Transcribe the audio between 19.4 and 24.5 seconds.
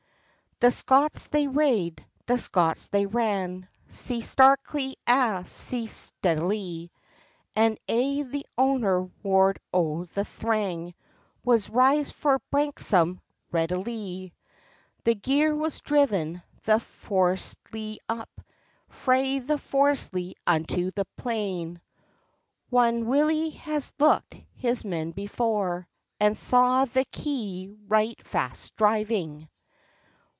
Frostylee unto the plain, Whan Willie has looked